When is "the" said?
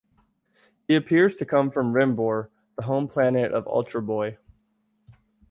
2.75-2.81